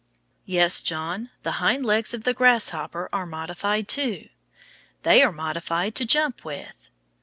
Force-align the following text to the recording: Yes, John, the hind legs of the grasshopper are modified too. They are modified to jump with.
Yes, 0.47 0.81
John, 0.81 1.29
the 1.43 1.57
hind 1.61 1.85
legs 1.85 2.11
of 2.15 2.23
the 2.23 2.33
grasshopper 2.33 3.07
are 3.13 3.27
modified 3.27 3.87
too. 3.87 4.29
They 5.03 5.21
are 5.21 5.31
modified 5.31 5.93
to 5.93 6.07
jump 6.07 6.43
with. 6.43 6.89